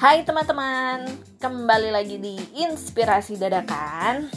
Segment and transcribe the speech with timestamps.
[0.00, 1.04] Hai teman-teman,
[1.44, 4.32] kembali lagi di Inspirasi Dadakan.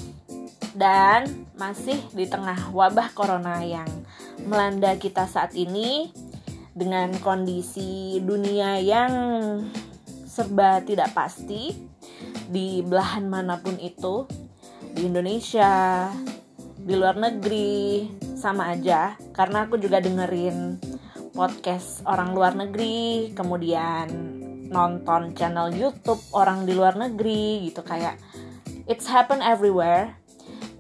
[0.76, 3.88] Dan masih di tengah wabah corona yang
[4.44, 6.12] melanda kita saat ini
[6.76, 9.12] Dengan kondisi dunia yang
[10.28, 11.72] serba tidak pasti
[12.52, 14.28] Di belahan mana pun itu
[14.92, 16.12] Di Indonesia,
[16.76, 19.16] di luar negeri, sama aja.
[19.32, 20.76] Karena aku juga dengerin
[21.32, 24.33] podcast orang luar negeri Kemudian
[24.72, 28.20] nonton channel YouTube orang di luar negeri gitu kayak
[28.88, 30.16] it's happen everywhere.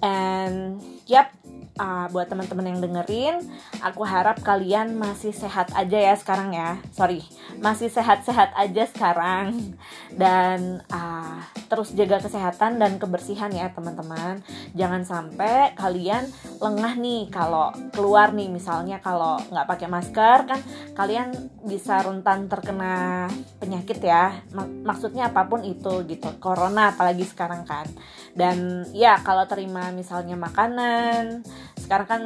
[0.03, 1.31] And yep
[1.79, 3.35] uh, buat teman-teman yang dengerin
[3.81, 6.77] aku harap kalian masih sehat aja ya sekarang ya.
[6.93, 7.23] Sorry
[7.59, 9.75] masih sehat-sehat aja sekarang.
[10.13, 14.41] Dan uh, terus jaga kesehatan dan kebersihan ya teman-teman.
[14.73, 16.29] Jangan sampai kalian
[16.61, 18.49] lengah nih kalau keluar nih.
[18.49, 20.59] Misalnya kalau nggak pakai masker kan
[20.93, 21.33] kalian
[21.65, 23.27] bisa rentan terkena
[23.59, 24.41] penyakit ya.
[24.83, 26.29] Maksudnya apa pun itu gitu.
[26.39, 27.85] Corona apalagi sekarang kan.
[28.33, 31.45] Dan ya kalau terima misalnya makanan
[31.79, 32.23] sekarang kan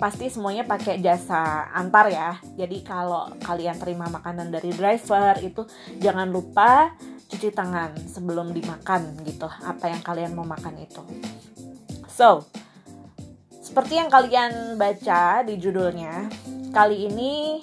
[0.00, 2.30] pasti semuanya pakai jasa antar ya.
[2.56, 5.68] Jadi kalau kalian terima makanan dari driver itu
[6.00, 6.96] jangan lupa
[7.30, 9.46] cuci tangan sebelum dimakan gitu.
[9.46, 11.02] Apa yang kalian mau makan itu.
[12.08, 12.48] So
[13.60, 16.26] seperti yang kalian baca di judulnya
[16.74, 17.62] kali ini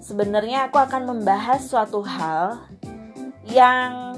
[0.00, 2.64] sebenarnya aku akan membahas suatu hal
[3.52, 4.16] yang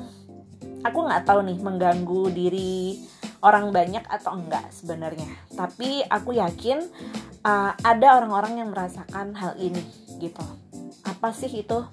[0.86, 3.02] aku nggak tahu nih mengganggu diri
[3.44, 5.28] orang banyak atau enggak sebenarnya.
[5.52, 6.80] Tapi aku yakin
[7.44, 9.84] uh, ada orang-orang yang merasakan hal ini
[10.16, 10.42] gitu.
[11.04, 11.84] Apa sih itu?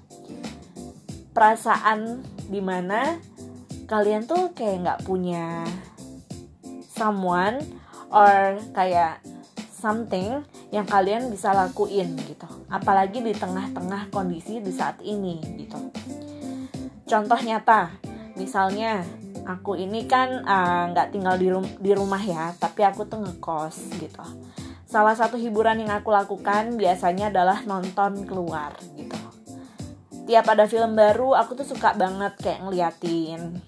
[1.36, 3.20] Perasaan di mana
[3.84, 5.68] kalian tuh kayak nggak punya
[6.96, 7.60] someone
[8.08, 9.20] or kayak
[9.68, 10.40] something
[10.72, 12.48] yang kalian bisa lakuin gitu.
[12.72, 15.76] Apalagi di tengah-tengah kondisi di saat ini gitu.
[17.04, 17.92] Contoh nyata,
[18.40, 19.04] misalnya
[19.46, 23.22] aku ini kan eh, nggak uh, tinggal di, rum di rumah ya tapi aku tuh
[23.22, 24.24] ngekos gitu.
[24.86, 29.16] Salah satu hiburan yang aku lakukan biasanya adalah nonton keluar gitu.
[30.28, 33.58] Tiap ada film baru aku tuh suka banget kayak ngeliatin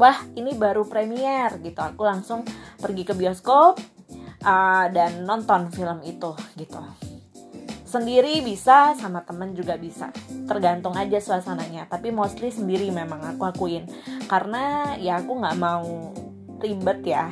[0.00, 1.80] wah ini baru premier gitu.
[1.80, 2.44] Aku langsung
[2.80, 3.78] pergi ke bioskop
[4.42, 6.82] uh, dan nonton film itu gitu
[7.92, 10.08] sendiri bisa sama temen juga bisa.
[10.48, 13.84] Tergantung aja suasananya tapi mostly sendiri memang aku akuin.
[14.24, 16.16] Karena ya aku nggak mau
[16.64, 17.28] ribet ya.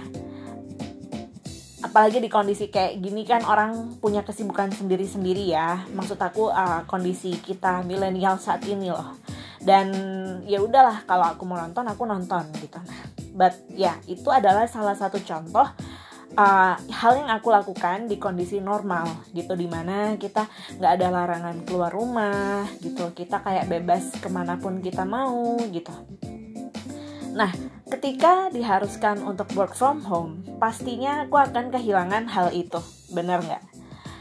[1.81, 5.89] Apalagi di kondisi kayak gini kan orang punya kesibukan sendiri-sendiri ya.
[5.97, 9.17] Maksud aku uh, kondisi kita milenial saat ini loh.
[9.65, 9.89] Dan
[10.45, 12.77] ya udahlah kalau aku mau nonton aku nonton gitu.
[12.77, 15.65] Nah but ya itu adalah salah satu contoh
[16.37, 20.47] uh, hal yang aku lakukan di kondisi normal gitu di mana kita
[20.79, 23.11] nggak ada larangan keluar rumah gitu.
[23.15, 25.95] Kita kayak bebas ke mana pun kita mau gitu.
[27.35, 27.51] Nah
[27.91, 32.79] ketika diharuskan untuk work from home pastinya aku akan kehilangan hal itu.
[33.11, 33.63] Bener nggak?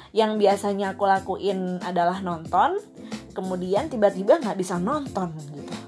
[0.09, 2.81] Yang biasanya aku lakuin adalah nonton
[3.34, 5.78] kemudian tiba-tiba nggak bisa nonton gitu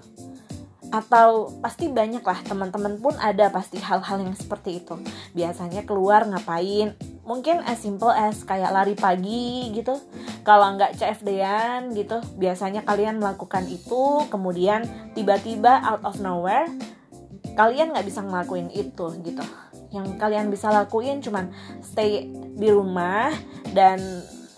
[0.92, 5.00] atau pasti banyak lah teman-teman pun ada pasti hal-hal yang seperti itu.
[5.32, 6.94] Biasanya keluar ngapain?
[7.24, 9.96] Mungkin as simple as kayak lari pagi gitu.
[10.44, 14.84] Kalau nggak CFD-an gitu biasanya kalian melakukan itu kemudian
[15.16, 16.68] tiba-tiba out of nowhere
[17.56, 19.44] kalian nggak bisa ngelakuin itu gitu.
[19.96, 23.32] Yang kalian bisa lakuin cuman stay di rumah
[23.72, 24.00] dan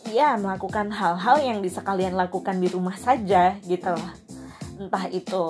[0.09, 4.13] ya melakukan hal-hal yang bisa kalian lakukan di rumah saja gitu loh
[4.83, 5.43] entah itu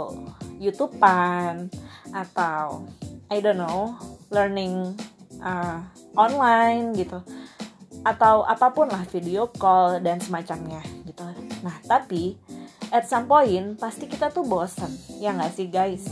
[0.64, 1.68] YouTubean
[2.16, 2.88] atau
[3.28, 4.00] I don't know
[4.32, 4.96] learning
[5.44, 5.84] uh,
[6.16, 7.20] online gitu.
[8.04, 11.24] Atau apa pun lah video call dan semacamnya gitu.
[11.64, 12.40] Nah tapi
[12.96, 14.92] at some point pasti kita tuh bosen.
[15.20, 16.08] Ya nggak sih guys?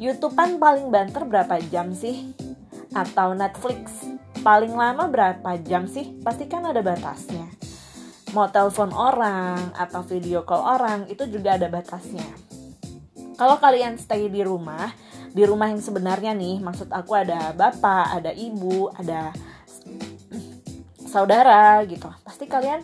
[0.00, 2.32] YouTubean paling banter berapa jam sih?
[2.96, 3.92] Atau Netflix
[4.44, 6.16] paling lama berapa jam sih?
[6.20, 7.48] Pasti kan ada batasnya.
[8.36, 12.26] Mau telepon orang atau video call orang itu juga ada batasnya
[13.34, 14.90] kalau kalian stay di rumah
[15.34, 19.34] di rumah yang sebenarnya nih maksud aku ada bapak ada ibu ada
[21.14, 22.10] saudara gitu.
[22.26, 22.82] Pasti kalian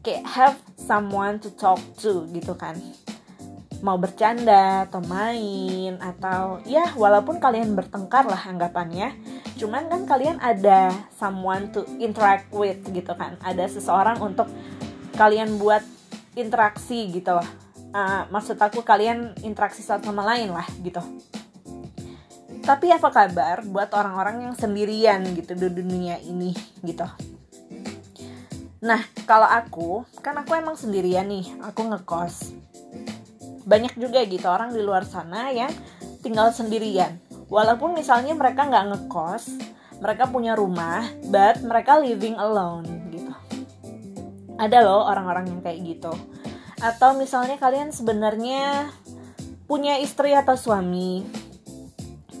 [0.00, 2.80] kayak have someone to talk to gitu kan.
[3.84, 9.12] Mau bercanda atau main atau ya walaupun kalian bertengkar lah anggapannya.
[9.60, 13.36] Cuman kan kalian ada someone to interact with gitu kan.
[13.44, 14.48] Ada seseorang untuk
[15.20, 15.84] kalian buat
[16.34, 17.36] interaksi gitu.
[17.36, 21.00] loh uh, maksud aku kalian interaksi satu sama lain lah gitu.
[22.64, 26.52] Tapi apa kabar buat orang-orang yang sendirian gitu di dunia ini
[26.84, 27.06] gitu?
[28.84, 32.52] Nah kalau aku kan aku emang sendirian nih aku ngekos.
[33.68, 35.72] Banyak juga gitu orang di luar sana yang
[36.20, 37.16] tinggal sendirian.
[37.48, 39.44] Walaupun misalnya mereka nggak ngekos
[39.98, 43.32] mereka punya rumah but mereka living alone gitu.
[44.60, 46.12] Ada loh orang-orang yang kayak gitu
[46.78, 48.90] atau misalnya kalian sebenarnya
[49.66, 51.26] punya istri atau suami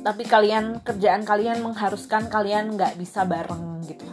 [0.06, 4.06] tapi kalian kerjaan kalian mengharuskan kalian nggak bisa bareng gitu.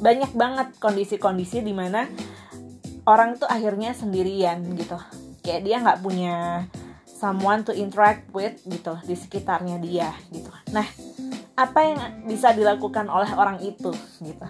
[0.00, 2.06] Banyak banget kondisi-kondisi di mana
[3.08, 5.00] orang tuh akhirnya sendirian gitu.
[5.40, 6.36] Kayak dia nggak punya
[7.08, 10.52] someone to interact with gitu di sekitarnya dia gitu.
[10.76, 10.86] Nah
[11.56, 13.92] apa yang bisa dilakukan oleh orang itu
[14.24, 14.48] gitu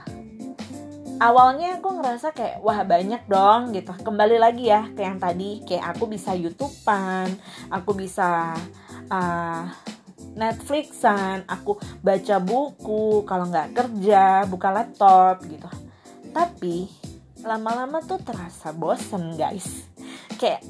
[1.21, 5.95] awalnya aku ngerasa kayak wah banyak dong gitu kembali lagi ya ke yang tadi kayak
[5.95, 7.37] aku bisa youtubean
[7.69, 8.57] aku bisa
[9.13, 9.65] uh,
[10.31, 15.67] Netflixan, aku baca buku, kalau nggak kerja, buka laptop gitu.
[16.31, 16.87] Tapi
[17.43, 19.91] lama-lama tuh terasa bosen guys.
[20.39, 20.63] Kayak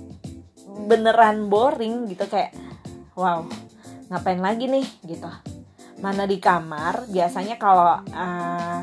[0.87, 2.55] beneran boring gitu kayak
[3.19, 3.44] wow
[4.08, 5.29] ngapain lagi nih gitu.
[6.00, 8.81] Mana di kamar biasanya kalau uh,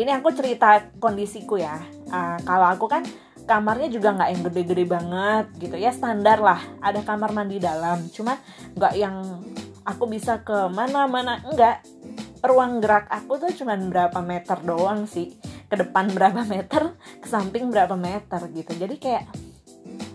[0.00, 1.76] ini aku cerita kondisiku ya.
[2.08, 3.04] Uh, kalau aku kan
[3.44, 6.60] kamarnya juga nggak yang gede-gede banget gitu ya standar lah.
[6.80, 8.40] Ada kamar mandi dalam cuman
[8.80, 9.44] nggak yang
[9.84, 11.84] aku bisa ke mana-mana enggak
[12.40, 15.36] ruang gerak aku tuh cuman berapa meter doang sih.
[15.68, 18.72] Ke depan berapa meter ke samping berapa meter gitu.
[18.72, 19.28] Jadi kayak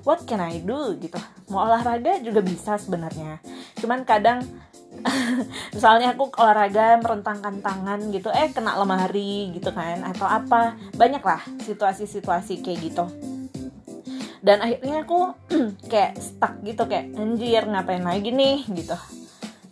[0.02, 1.22] what can I do gitu?
[1.54, 3.38] Mau olahraga juga bisa sebenarnya.
[3.78, 4.42] Cuman kadang
[5.76, 10.76] misalnya aku olahraga merentangkan tangan gitu eh kena lemari gitu kan atau apa.
[10.98, 13.06] Banyak lah situasi-situasi kayak gitu.
[14.46, 15.34] Dan akhirnya aku
[15.92, 18.62] kayak stuck gitu kayak anjir ngapain lagi nih?
[18.70, 18.98] gitu.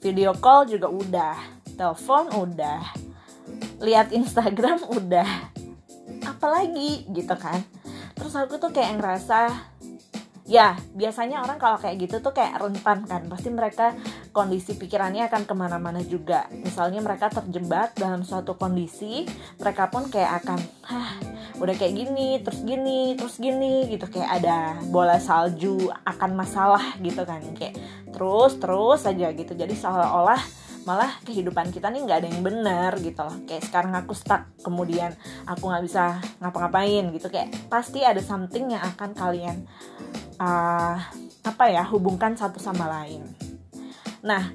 [0.01, 1.35] Video call juga udah
[1.77, 2.81] telepon udah
[3.85, 5.29] lihat Instagram udah.
[6.25, 7.61] Apalagi gitu kan.
[8.17, 9.72] Terus aku tuh kayak ngerasa
[10.43, 13.21] ya biasanya orang kalau kayak gitu tuh kayak rentan kan.
[13.31, 13.95] Pasti mereka
[14.35, 16.47] kondisi pikirannya akan ke mana-mana juga.
[16.51, 19.23] Misalnya mereka terjebak dalam suatu kondisi
[19.59, 21.15] mereka pun kayak akan Hah,
[21.63, 24.05] udah kayak gini terus gini terus gini gitu.
[24.11, 24.57] Kayak ada
[24.91, 27.39] bola salju akan masalah gitu kan.
[27.55, 27.79] Kayak
[28.11, 29.55] terus terus aja gitu.
[29.55, 33.35] Jadi seolah-olah malah kehidupan kita nih nggak ada yang benar gitu loh.
[33.47, 35.15] Kayak sekarang aku stuck kemudian
[35.47, 37.31] aku nggak bisa ngapa-ngapain gitu.
[37.31, 39.63] Kayak pasti ada something yang akan kalian
[40.39, 40.97] uh,
[41.43, 43.25] apa ya hubungkan satu sama lain.
[44.23, 44.53] Nah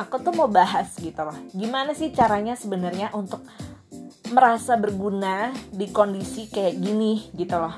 [0.00, 1.36] aku tuh mau bahas gitu loh.
[1.52, 3.44] Gimana sih caranya sebenarnya untuk
[4.30, 7.76] merasa berguna di kondisi kayak gini gitu loh?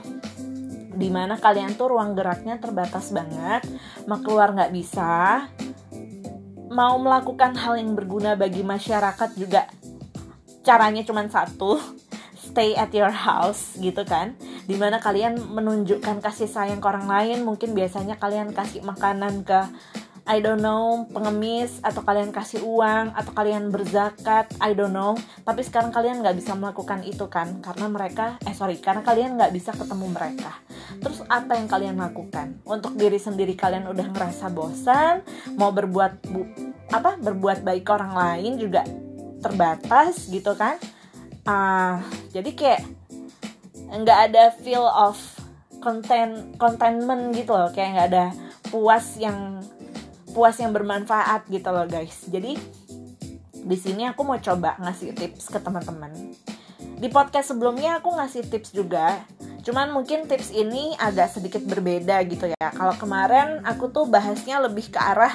[0.92, 3.64] Di mana kalian tuh ruang geraknya terbatas banget
[4.06, 5.46] mau keluar nggak bisa
[6.72, 9.68] mau melakukan hal yang berguna bagi masyarakat juga
[10.64, 11.76] caranya cuma satu
[12.48, 14.34] stay at your house gitu kan
[14.72, 19.68] di mana kalian menunjukkan kasih sayang ke orang lain mungkin biasanya kalian kasih makanan ke
[20.24, 25.12] I don't know pengemis atau kalian kasih uang atau kalian berzakat I don't know.
[25.44, 29.52] Tapi sekarang kalian nggak bisa melakukan itu kan karena mereka eh sorry karena kalian nggak
[29.52, 30.56] bisa ketemu mereka.
[31.04, 32.64] Terus apa yang kalian lakukan?
[32.64, 35.20] Untuk diri sendiri kalian udah ngerasa bosan
[35.60, 36.48] mau berbuat bu,
[36.88, 38.88] apa berbuat baik ke orang lain juga
[39.44, 40.80] terbatas gitu kan?
[41.44, 41.98] Uh,
[42.30, 42.80] jadi kayak
[43.92, 45.20] nggak ada feel of
[45.84, 47.68] content contentment gitu loh.
[47.70, 48.24] Kayak nggak ada
[48.72, 49.60] puas yang
[50.32, 52.24] puas yang bermanfaat gitu loh guys.
[52.24, 52.56] Jadi
[53.62, 56.10] di sini aku mau coba ngasih tips ke teman-teman.
[56.98, 59.22] Di podcast sebelumnya aku ngasih tips juga.
[59.62, 62.68] Cuman mungkin tips ini agak sedikit berbeda gitu ya.
[62.74, 65.30] Kalau kemarin aku tuh bahasnya lebih ke arah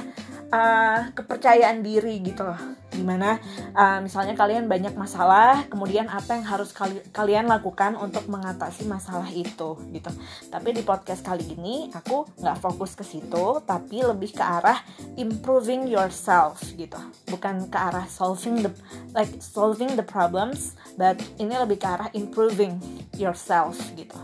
[0.52, 2.60] uh, kepercayaan diri gitu loh.
[2.88, 3.38] Di mana
[3.78, 9.28] uh, misalnya kalian banyak masalah kemudian apa yang harus kali kalian lakukan untuk mengatasi masalah
[9.30, 10.12] itu gitu.
[10.50, 14.82] Tapi di podcast kali ini aku nggak fokus ke situ tapi lebih ke arah
[15.20, 16.98] improving yourself gitu.
[17.30, 18.72] Bukan ke arah solving the
[19.14, 22.80] like solving the problems but ini lebih ke arah improving
[23.14, 24.18] yourself gitu.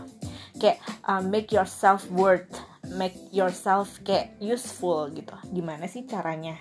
[0.58, 2.46] Kayak uh, make yourself worth
[2.94, 5.34] make yourself kayak useful gitu.
[5.50, 6.56] Gimana sih caranya?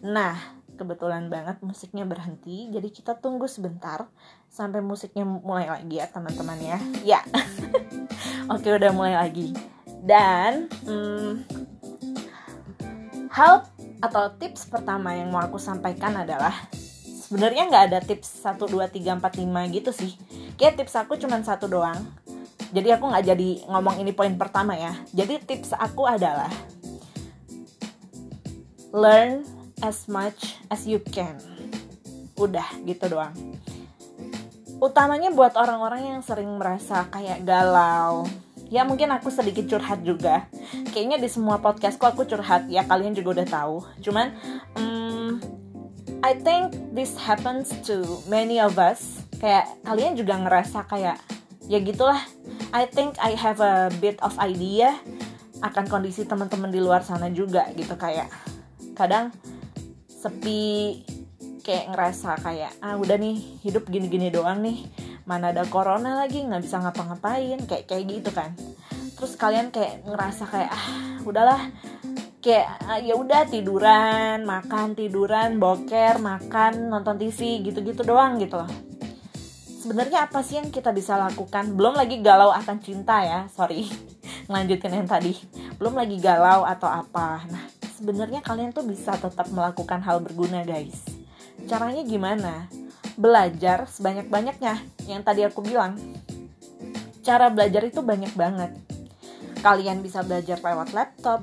[0.00, 4.06] Nah kebetulan banget musiknya berhenti jadi kita tunggu sebentar
[4.46, 6.78] sampai musiknya mulai lagi ya teman-teman ya.
[7.02, 7.20] Ya.
[8.54, 9.52] Oke udah mulai lagi.
[9.98, 11.42] Dan hmm,
[13.34, 13.66] hal
[13.98, 16.54] atau tips pertama yang mau aku sampaikan adalah
[17.28, 20.14] sebenarnya nggak ada tips 1, 2, 3, 4, 5 gitu sih.
[20.54, 21.98] Kayak tips aku cuma satu doang
[22.68, 24.92] jadi aku nggak jadi ngomong ini poin pertama ya.
[25.16, 26.52] Jadi tips aku adalah
[28.92, 29.44] learn
[29.80, 31.40] as much as you can.
[32.36, 33.34] Udah gitu doang.
[34.78, 38.30] Utamanya buat orang-orang yang sering merasa kayak galau,
[38.70, 40.46] ya mungkin aku sedikit curhat juga.
[40.94, 42.70] Kayaknya di semua podcastku aku curhat.
[42.70, 43.76] Ya kalian juga udah tahu.
[44.04, 44.38] Cuman
[44.78, 45.42] um,
[46.22, 49.26] I think this happens to many of us.
[49.42, 51.18] Kayak kalian juga ngerasa kayak
[51.66, 52.22] ya gitulah
[52.68, 54.92] I think I have a bit of idea
[55.64, 58.28] akan kondisi teman-teman di luar sana juga gitu kayak
[58.92, 59.32] kadang
[60.06, 61.02] sepi
[61.64, 64.84] kayak ngerasa kayak ah udah nih hidup gini-gini doang nih
[65.24, 68.52] mana ada corona lagi nggak bisa ngapa-ngapain kayak kayak gitu kan.
[69.16, 70.88] Terus kalian kayak ngerasa kayak ah
[71.24, 71.72] udahlah
[72.38, 78.70] kayak ah, ya udah tiduran makan tiduran boker makan nonton TV gitu-gitu doang gitu loh
[79.88, 83.88] sebenarnya apa sih yang kita bisa lakukan belum lagi galau akan cinta ya sorry
[84.52, 85.32] ngelanjutin yang tadi
[85.80, 87.64] belum lagi galau atau apa nah
[87.96, 91.08] sebenarnya kalian tuh bisa tetap melakukan hal berguna guys
[91.64, 92.68] caranya gimana
[93.18, 94.78] belajar sebanyak-banyaknya
[95.10, 95.98] yang tadi aku bilang.
[97.26, 98.70] Cara belajar itu banyak banget.
[99.58, 101.42] Kalian bisa belajar lewat laptop.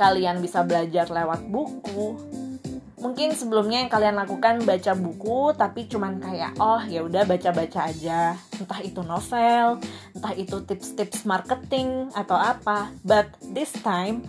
[0.00, 2.29] Kalian bisa belajar lewat buku.
[3.00, 8.36] Mungkin sebelumnya yang kalian lakukan baca buku tapi cuman kayak oh ya udah baca-baca aja.
[8.60, 9.80] Entah itu novel,
[10.12, 12.92] entah itu tips-tips marketing atau apa.
[13.00, 14.28] But this time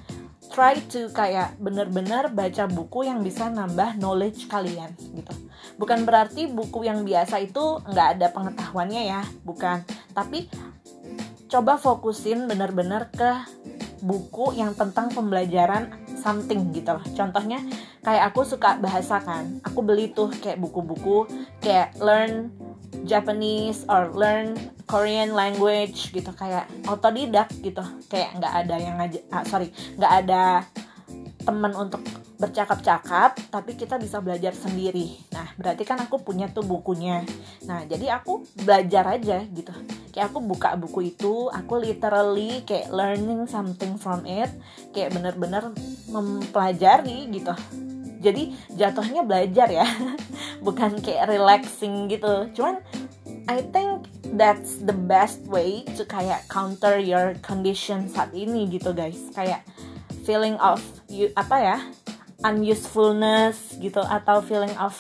[0.52, 5.32] try to kayak bener-bener baca buku yang bisa nambah knowledge kalian gitu
[5.80, 10.52] bukan berarti buku yang biasa itu nggak ada pengetahuannya ya bukan tapi
[11.48, 13.32] coba fokusin bener-bener ke
[14.02, 16.98] buku yang tentang pembelajaran something gitu.
[16.98, 17.62] Loh contohnya
[18.02, 19.62] kayak aku suka bahasa kan.
[19.64, 21.30] Aku beli tuh kayak buku-buku
[21.62, 22.50] kayak learn
[23.08, 24.58] Japanese or learn
[24.90, 26.34] Korean language gitu.
[26.34, 27.86] Kayak otodidak gitu.
[28.10, 30.66] Kayak nggak ada yang ngajak ah, sorry nggak ada
[31.42, 32.02] teman untuk
[32.42, 35.14] bercakap-cakap tapi kita bisa belajar sendiri.
[35.30, 37.22] Nah berarti kan aku punya tuh bukunya.
[37.70, 39.70] Nah jadi aku belajar aja gitu.
[40.10, 44.50] Kayak aku buka buku itu aku literally kayak learning something from it
[44.90, 45.70] kayak bener-bener
[46.10, 47.54] mempelajari gitu.
[48.22, 49.86] Jadi jatuhnya belajar ya
[50.66, 52.50] bukan kayak relaxing gitu.
[52.58, 52.82] Cuman
[53.50, 59.30] I think that's the best way to kayak counter your condition saat ini gitu guys.
[59.34, 59.66] Kayak
[60.24, 61.78] feeling of you apa ya
[62.42, 64.98] unusefulness gitu atau feeling of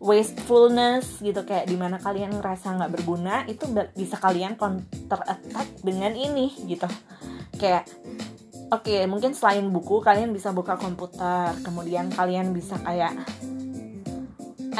[0.00, 1.44] wastefulness gitu.
[1.44, 6.88] Kayak di mana kalian ngerasa nggak berguna itu bisa kalian counter attack dengan ini gitu.
[7.60, 7.84] Kayak
[8.72, 11.52] oke okay, mungkin selain buku kalian bisa buka komputer.
[11.60, 13.12] Kemudian kalian bisa kayak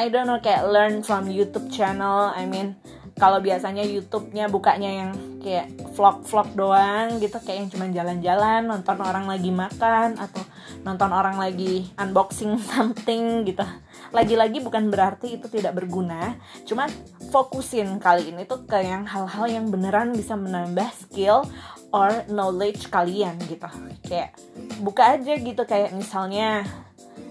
[0.01, 2.81] I don't know kayak learn from YouTube channel I mean
[3.21, 5.11] kalau biasanya YouTube-nya bukanya yang
[5.45, 10.41] kayak vlog-vlog doang gitu kayak yang cuma jalan-jalan nonton orang lagi makan atau
[10.81, 13.65] nonton orang lagi unboxing something gitu.
[14.11, 16.89] Lagi-lagi bukan berarti itu tidak berguna cuma
[17.29, 21.45] fokusin kali ini tuh ke yang hal-hal yang beneran bisa menambah skill
[21.93, 23.69] or knowledge kalian gitu.
[24.09, 24.33] Kayak
[24.81, 26.65] buka aja gitu kayak misalnya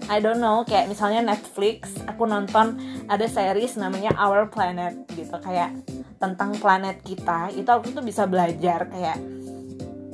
[0.08, 2.80] I don't know kayak misalnya Netflix aku nonton
[3.10, 5.76] ada series namanya Our Planet gitu kayak
[6.16, 7.52] tentang planet kita.
[7.52, 9.18] Itu aku tuh bisa belajar kayak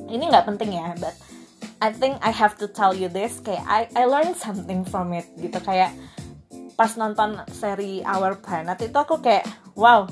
[0.06, 1.14] ini nggak penting ya but
[1.76, 5.28] I think I have to tell you this kayak I I learned something from it
[5.38, 5.60] gitu.
[5.62, 5.94] Kayak
[6.76, 10.04] pas nonton seri Our Planet itu aku kayak wow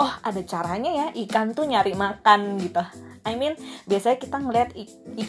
[0.00, 2.80] oh ada caranya ya ikan tuh nyari makan gitu
[3.30, 3.54] I mean
[3.86, 4.74] biasanya kita ngeliat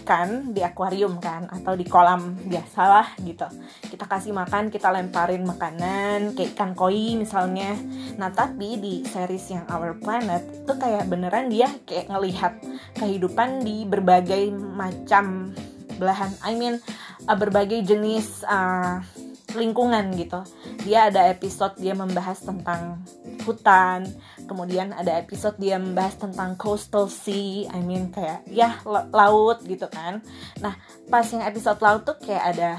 [0.02, 3.46] ikan di akuarium kan atau di kolam biasalah gitu.
[3.86, 7.78] Kita kasih makan kita lemparin makanan kayak ikan koi misalnya.
[8.18, 12.58] Nah tapi di series yang Our Planet itu kayak beneran dia kayak ngelihat
[12.98, 15.54] kehidupan di berbagai macam
[16.02, 16.82] belahan I mean
[17.30, 19.06] uh, berbagai jenis uh,
[19.54, 20.42] lingkungan gitu.
[20.88, 23.04] Dia ada episode dia membahas tentang
[23.44, 24.06] hutan
[24.46, 30.20] kemudian ada episode dia membahas tentang coastal sea I mean kayak ya laut gitu kan.
[30.60, 30.76] Nah
[31.08, 32.72] pas yang episode laut tuh kayak ada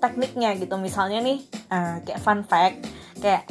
[0.00, 0.74] tekniknya gitu.
[0.80, 1.38] Misalnya nih
[1.70, 2.88] uh, kayak fun fact
[3.20, 3.46] kayak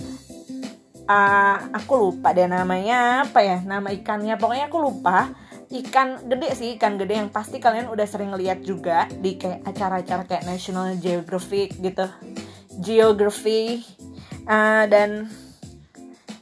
[1.07, 4.35] uh, aku lupa deh namanya apa ya nama ikannya.
[4.35, 5.31] Pokoknya aku lupa
[5.69, 10.25] ikan gede sih ikan gede yang pasti kalian udah sering lihat juga di kayak acara-acara
[10.25, 12.09] kayak National Geographic gitu.
[12.79, 13.85] Geography
[14.49, 15.29] uh, dan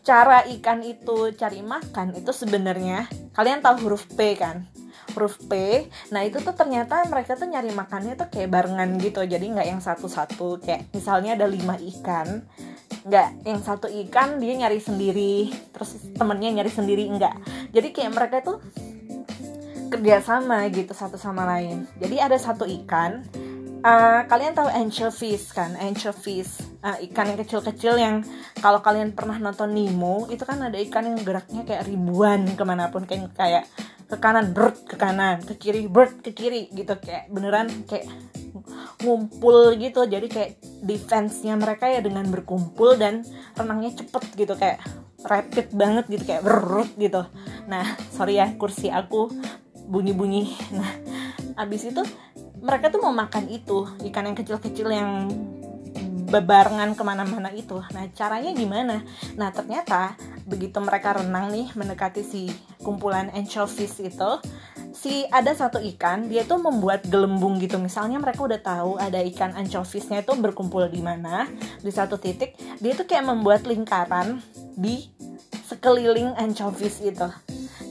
[0.07, 4.63] cara ikan itu cari makan itu sebenarnya kalian tahu huruf P kan?
[5.11, 5.83] Huruf P
[6.15, 9.27] nah itu tuh ternyata mereka tuh nyari makannya tuh kayak barengan gitu.
[9.27, 10.63] Jadi nggak yang satu-satu.
[10.63, 12.47] Kayak misalnya ada lima ikan
[13.07, 17.39] nggak yang satu ikan dia nyari sendiri terus temennya nyari sendiri enggak
[17.71, 18.59] jadi kayak mereka tuh
[19.87, 21.87] kerjasama gitu satu sama lain.
[21.97, 23.23] Jadi ada satu ikan
[23.81, 25.73] uh, kalian tahu anchovies kan?
[25.79, 28.23] Anchovies uh, ikan yang kecil-kecil yang
[28.63, 32.87] kalau kalian pernah nonton Nemo itu kan ada ikan yang geraknya kayak ribuan ke mana
[32.87, 33.67] pun kayak kayak
[34.07, 38.07] ke kanan bird ke kanan ke kiri bird ke kiri gitu kayak beneran kayak
[39.03, 40.07] ngumpul gitu.
[40.07, 40.51] Jadi kayak
[40.81, 43.27] defense-nya mereka ya dengan berkumpul dan
[43.59, 44.79] renangnya cepet gitu kayak
[45.27, 47.27] rapid banget gitu kayak berut gitu.
[47.67, 47.83] Nah
[48.15, 49.27] sorry ya kursi aku
[49.91, 50.55] bunyi-bunyi.
[50.71, 50.91] Nah
[51.59, 52.01] abis itu
[52.63, 55.29] mereka tuh mau makan itu ikan yang kecil-kecil yang
[56.27, 57.79] bebarengan ke mana-mana itu.
[57.95, 59.01] Nah caranya gimana?
[59.39, 62.51] Nah ternyata begitu mereka renang nih mendekati si
[62.83, 64.31] kumpulan anchovies itu
[64.91, 67.79] si ada satu ikan dia tuh membuat gelembung gitu.
[67.79, 71.47] Misalnya mereka udah tahu ada ikan anchoviesnya itu berkumpul di mana
[71.79, 74.43] di satu titik dia tuh kayak membuat lingkaran
[74.75, 75.07] di
[75.63, 77.27] sekeliling anchovies itu.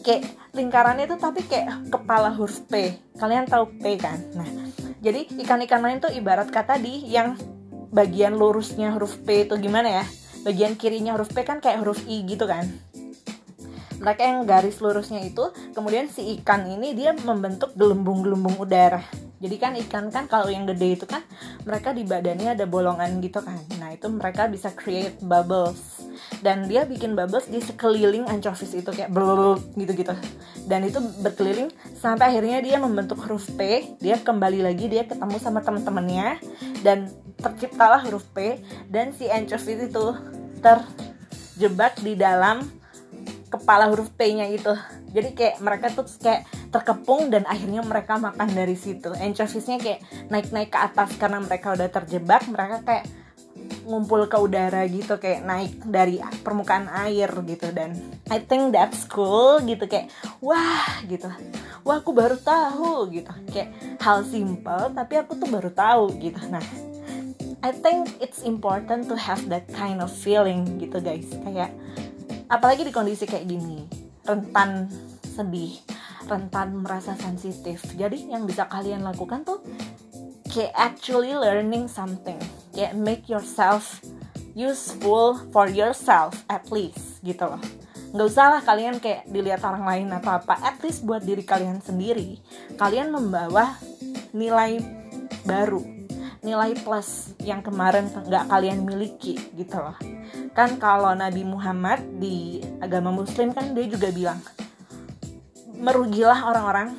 [0.05, 3.01] Kayak lingkarannya itu tapi kayak kepala huruf P.
[3.17, 4.21] Kalian tahu P kan?
[4.37, 4.49] Nah
[5.01, 7.56] jadi ikan-ikan lain tuh ibarat kata di yang
[7.97, 10.05] bagian lurusnya huruf P itu gimana ya?
[10.45, 12.69] Bagian kirinya huruf P kan kayak huruf I gitu kan?
[13.97, 19.01] Mereka yang garis lurusnya itu kemudian si ikan ini dia membentuk gelembung-gelembung udara.
[19.37, 21.25] Jadi kan ikan kan kalau yang gede itu kan
[21.65, 23.57] mereka di badannya ada bolongan gitu kan.
[23.81, 26.05] Nah itu mereka bisa create bubbles.
[26.41, 30.13] Dan dia bikin bubbles di sekeliling anchovies itu kayak blub gitu-gitu.
[30.69, 33.93] Dan itu berkeliling sampai akhirnya dia membentuk huruf P.
[34.01, 36.41] Dia kembali lagi dia ketemu sama teman-temannya
[36.85, 40.07] dan terciptalah huruf P dan si anchovies itu
[40.65, 42.65] terjebak di dalam
[43.47, 44.75] kepala huruf P-nya itu.
[45.15, 49.15] Jadi kayak mereka tuh kayak terkepung dan akhirnya mereka makan dari situ.
[49.15, 53.05] Anchoviesnya kayak naik-naik ke atas karena mereka udah terjebak mereka kayak
[53.87, 57.71] ngumpul ke udara gitu kayak naik dari permukaan air gitu.
[57.73, 57.97] Dan
[58.29, 60.13] I think that's cool gitu kayak
[60.43, 61.31] wah gitu.
[61.87, 63.31] Wah aku baru tahu gitu.
[63.55, 66.43] Kayak hal simple tapi aku tuh baru tahu gitu.
[66.51, 66.63] Nah
[67.65, 71.29] I think it's important to have that kind of feeling gitu guys.
[71.45, 71.73] Kayak
[72.53, 73.89] apalagi di kondisi kayak gini
[74.27, 74.91] rentan
[75.25, 75.81] sedih
[76.27, 77.81] rentan merasa sensitif.
[77.95, 79.63] Jadi yang bisa kalian lakukan tuh
[80.51, 82.37] kayak actually learning something.
[82.75, 84.05] Kayak make yourself
[84.53, 87.63] useful for yourself at least gitu loh.
[88.13, 90.61] Nggak usah lah kalian kayak dilihat orang lain atau apa.
[90.61, 92.39] At least buat diri kalian sendiri
[92.77, 93.79] kalian membawa
[94.37, 94.83] nilai
[95.49, 95.96] baru
[96.47, 99.99] nilai plus yang kemarin nggak kalian miliki gitu loh.
[100.55, 104.39] Kan kalau Nabi Muhammad di agama Muslim kan dia juga bilang
[105.75, 106.95] merugilah orang-orang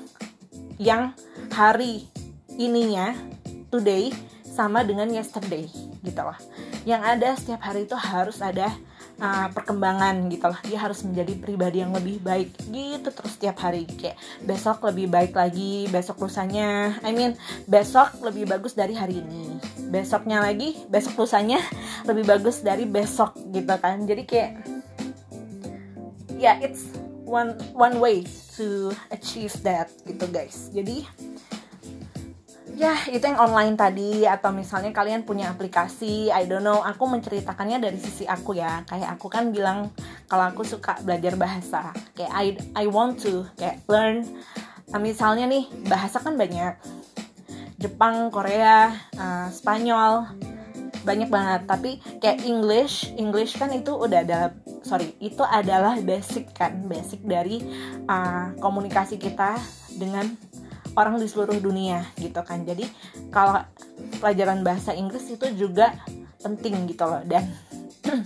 [0.76, 1.16] yang
[1.48, 2.06] hari
[2.60, 3.16] ininya
[3.72, 4.12] today
[4.44, 5.72] sama dengan yesterday
[6.04, 6.36] gitu loh.
[6.84, 8.68] Yang ada setiap hari itu harus ada
[9.22, 13.86] uh, perkembangan gitu loh dia harus menjadi pribadi yang lebih baik gitu terus setiap hari.
[13.86, 17.34] Kayak besok lebih baik lagi besok lusanya I mean
[17.66, 19.58] besok lebih bagus dari hari ini.
[19.90, 21.62] Besoknya lagi besok lusanya
[22.10, 24.06] lebih bagus dari besok gitu kan.
[24.06, 24.52] Jadi kayak
[26.38, 26.94] ya yeah, it's
[27.26, 28.24] one one way
[28.56, 30.70] to achieve that gitu guys.
[30.72, 31.04] Jadi
[32.78, 34.24] ya itu yang online tadi.
[34.30, 36.86] Atau misalnya kalian punya aplikasi I don't know.
[36.86, 38.86] Aku menceritakannya dari sisi aku ya.
[38.86, 39.90] Kayak aku kan bilang
[40.30, 41.92] kalau aku suka belajar bahasa.
[42.14, 42.46] Kayak I
[42.78, 44.24] I want to kayak learn.
[44.88, 46.78] Nah, misalnya nih bahasa kan banyak.
[47.78, 50.30] Jepang Korea uh, Spanyol
[51.02, 51.62] banyak banget.
[51.66, 54.54] Tapi kayak English English kan itu udah ada
[54.86, 56.86] sorry itu adalah basic kan.
[56.86, 57.60] Basic dari
[58.08, 59.58] uh, komunikasi kita
[59.98, 60.30] dengan
[60.98, 62.66] orang di seluruh dunia gitu kan.
[62.66, 62.90] Jadi
[63.30, 63.62] kalau
[64.18, 65.94] pelajaran bahasa Inggris itu juga
[66.42, 67.22] penting gitu loh.
[67.22, 67.46] Dan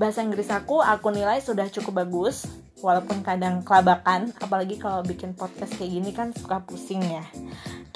[0.00, 2.44] bahasa Inggris aku aku nilai sudah cukup bagus
[2.84, 4.36] walaupun kadang kelabakan.
[4.36, 7.24] Apalagi kalau bikin podcast kayak gini kan suka pusing ya.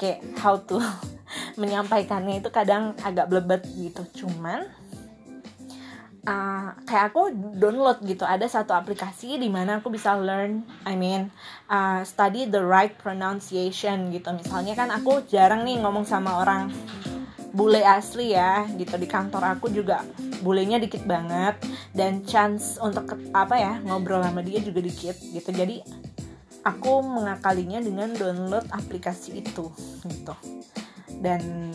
[0.01, 0.81] Kayak how to
[1.61, 4.25] menyampaikannya itu kadang agak blebet gitu.
[4.25, 4.65] Cuman
[6.27, 8.27] uh, kayak aku download gitu.
[8.27, 11.31] Ada satu aplikasi di mana aku bisa learn I mean
[11.71, 14.29] uh, study the right pronunciation gitu.
[14.35, 16.67] Misalnya kan aku jarang nih ngomong sama orang
[17.55, 18.99] bule asli ya gitu.
[18.99, 20.03] Di kantor aku juga
[20.43, 21.57] bulenya dikit banget.
[21.95, 25.49] Dan chance untuk apa ya ngobrol sama dia juga dikit gitu.
[25.49, 25.81] Jadi
[26.67, 29.71] aku mengakalinya dengan download aplikasi itu
[30.05, 30.35] gitu.
[31.17, 31.73] Dan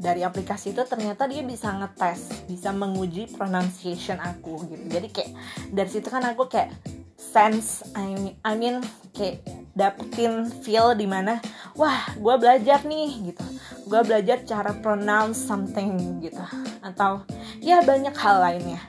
[0.00, 4.84] dari aplikasi itu ternyata dia bisa ngetes bisa menguji pronunciation aku gitu.
[4.88, 5.30] Jadi kayak
[5.68, 6.72] dari situ kan aku kayak
[7.20, 8.76] sense I mean, I mean
[9.12, 9.44] kayak
[9.76, 11.36] dapetin feel di mana
[11.76, 13.44] wah gue belajar nih gitu.
[13.84, 16.40] Gue belajar cara pronounce something gitu.
[16.80, 17.28] Atau
[17.60, 18.80] ya banyak hal lainnya.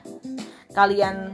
[0.72, 1.28] Kalian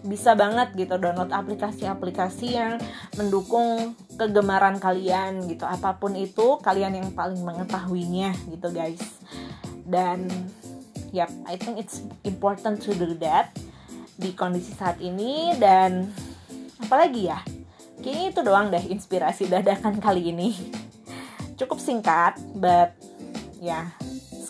[0.00, 2.80] bisa banget gitu download aplikasi-aplikasi yang
[3.20, 5.68] mendukung kegemaran kalian gitu.
[5.68, 9.00] Apa pun itu kalian yang paling mengetahuinya gitu guys.
[9.84, 10.28] Dan
[11.12, 13.52] yep I think it's important to do that
[14.16, 15.52] di kondisi saat ini.
[15.60, 16.08] Dan
[16.80, 17.40] apalagi ya
[18.00, 20.56] kayaknya itu doang deh inspirasi dadakan kali ini.
[21.60, 22.96] Cukup singkat but
[23.60, 23.92] ya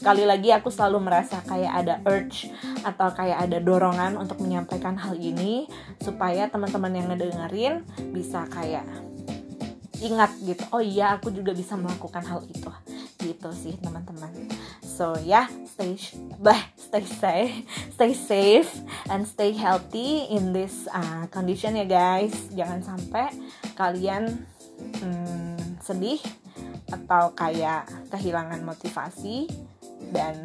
[0.01, 2.49] sekali lagi aku selalu merasa kayak ada urge
[2.83, 5.69] atau kayak ada dorongan untuk menyampaikan hal ini
[6.01, 7.75] supaya teman-teman yang ngedengerin
[8.13, 8.85] bisa kayak
[10.01, 12.71] ingat gitu oh iya aku juga bisa melakukan hal itu.
[13.21, 14.33] Gitu sih teman-teman.
[14.81, 15.97] So ya yeah, stay
[16.41, 17.57] bah stay safe
[17.93, 18.73] stay safe
[19.13, 22.33] and stay healthy in this uh, condition ya guys.
[22.57, 23.29] Jangan sampai
[23.77, 24.49] kalian
[25.01, 26.21] hmm, sedih
[26.91, 29.47] atau kayak kehilangan motivasi
[30.11, 30.37] dan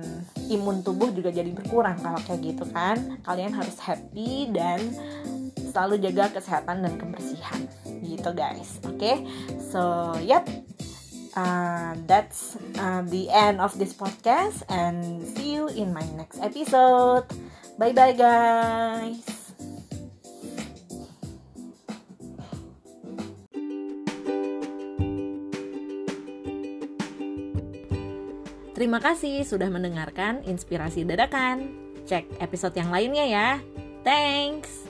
[0.47, 3.19] imun tubuh juga jadi berkurang kalau kayak gitu kan.
[3.25, 4.79] Kalian harus happy dan
[5.73, 7.61] selalu jaga kesehatan dan kebersihan.
[8.05, 8.79] Gitu guys.
[8.87, 8.97] Oke?
[8.97, 9.15] Okay?
[9.59, 10.47] so yep.
[11.35, 17.27] Uh, that's uh, the end of this podcast and see you in my next episode.
[17.75, 19.34] Bye bye guys
[28.85, 31.73] Terima kasih sudah mendengarkan inspirasi dadakan.
[32.05, 33.49] Cek episode yang lainnya ya.
[34.05, 34.84] Thanks.